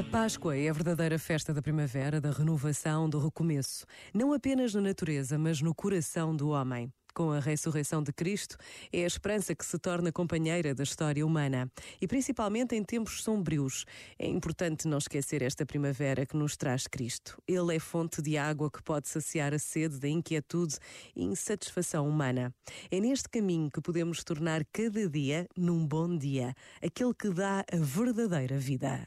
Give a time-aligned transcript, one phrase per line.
[0.00, 3.84] A Páscoa é a verdadeira festa da primavera, da renovação, do recomeço,
[4.14, 6.90] não apenas na natureza, mas no coração do homem.
[7.12, 8.56] Com a ressurreição de Cristo,
[8.90, 13.84] é a esperança que se torna companheira da história humana e principalmente em tempos sombrios.
[14.18, 17.36] É importante não esquecer esta primavera que nos traz Cristo.
[17.46, 20.78] Ele é fonte de água que pode saciar a sede da inquietude
[21.14, 22.54] e insatisfação humana.
[22.90, 27.76] É neste caminho que podemos tornar cada dia num bom dia, aquele que dá a
[27.76, 29.04] verdadeira vida.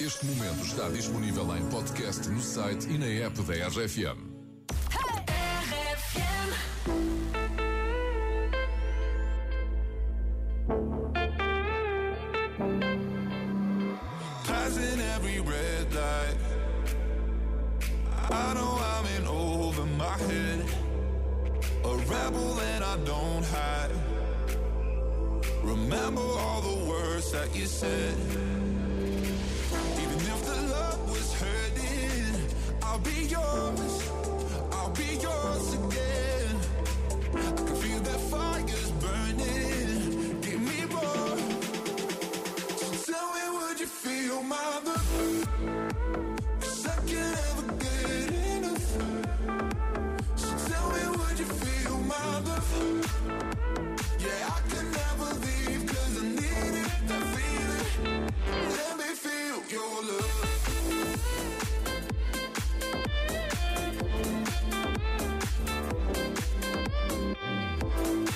[0.00, 4.34] Este momento está disponível em podcast no site e na app da RFM.
[25.62, 28.63] Remember all the words that you said.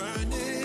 [0.00, 0.59] burning.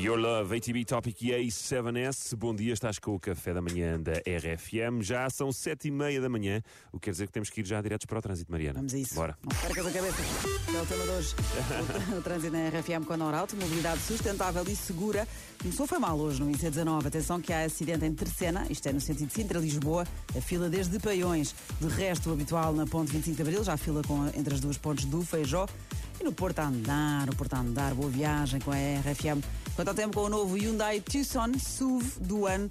[0.00, 2.34] Your Love, ATB Topic e A7S.
[2.34, 5.02] Bom dia, estás com o café da manhã da RFM.
[5.02, 7.66] Já são sete e meia da manhã, o que quer dizer que temos que ir
[7.66, 8.78] já diretos para o trânsito, Mariana.
[8.78, 9.14] Vamos a isso.
[9.14, 9.36] Bora.
[9.42, 10.22] Não percas a cabeça.
[10.74, 11.34] É o tema de hoje.
[12.14, 15.28] O, o trânsito na RFM com a Norauto, mobilidade sustentável e segura.
[15.60, 17.06] Começou foi mal hoje no IC19.
[17.06, 20.98] Atenção que há acidente em Terceira, isto é no sentido de Sintra-Lisboa, a fila desde
[20.98, 21.54] Paiões.
[21.78, 24.60] De resto, o habitual na ponte 25 de Abril, já a fila com, entre as
[24.60, 25.66] duas pontes do Feijó.
[26.20, 29.42] E no Porto a andar, no Porto a andar, boa viagem com a RFM.
[29.74, 32.68] Quanto ao tempo com o novo Hyundai Tucson SUV do ano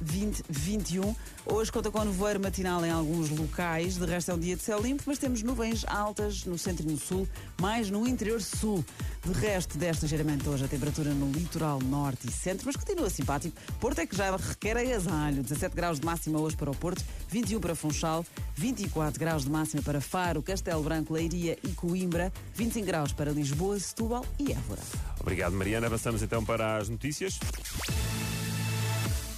[0.00, 1.14] 2021.
[1.46, 4.80] Hoje conta com nevoeiro matinal em alguns locais, de resto é um dia de céu
[4.80, 7.26] limpo, mas temos nuvens altas no centro e no sul,
[7.60, 8.84] mais no interior sul.
[9.24, 13.56] De resto, desta ligeiramente hoje a temperatura no litoral norte e centro, mas continua simpático.
[13.80, 17.60] Porto é que já requer agasalho, 17 graus de máxima hoje para o Porto, 21
[17.60, 23.12] para Funchal, 24 graus de máxima para Faro, Castelo Branco, Leiria e Coimbra, 25 graus
[23.12, 24.82] para Lisboa, Setúbal e Évora.
[25.20, 25.86] Obrigado, Mariana.
[25.86, 27.38] Avançamos então para as notícias.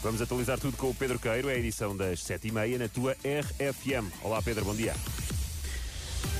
[0.02, 2.88] Vamos atualizar tudo com o Pedro Queiro, é a edição das sete e meia na
[2.88, 4.10] tua RFM.
[4.22, 4.94] Olá, Pedro, bom dia.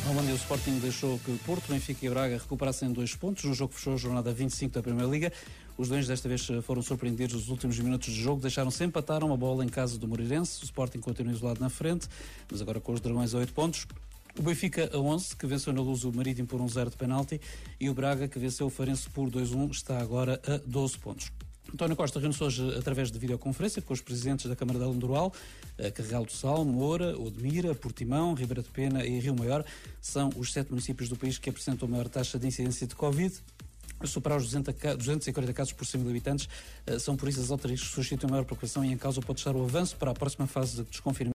[0.06, 3.74] Bom dia, o Sporting deixou que Porto, Benfica e Braga recuperassem dois pontos no jogo
[3.74, 5.30] que fechou a jornada 25 da Primeira Liga.
[5.76, 9.62] Os dois desta vez foram surpreendidos nos últimos minutos de jogo, deixaram-se empatar uma bola
[9.62, 10.62] em casa do Moreirense.
[10.62, 12.08] O Sporting continua isolado na frente,
[12.50, 13.86] mas agora com os Dragões a 8 pontos.
[14.38, 17.38] O Benfica a 11, que venceu na luz o Marítimo por 1-0 de penalti,
[17.78, 21.30] e o Braga, que venceu o Farense por 2-1, está agora a 12 pontos.
[21.72, 25.32] António Costa reuniu-se hoje através de videoconferência com os presidentes da Câmara de Alundroal,
[25.94, 29.64] Carregal do Sal, Moura, Odmira, Portimão, Ribeira de Pena e Rio Maior.
[30.00, 33.34] São os sete municípios do país que apresentam a maior taxa de incidência de Covid.
[34.02, 36.48] Superar os 240 casos por 100 mil habitantes,
[36.98, 39.62] são por isso as autarquias que suscitam maior preocupação e em causa pode estar o
[39.62, 41.28] avanço para a próxima fase de desconfinamento.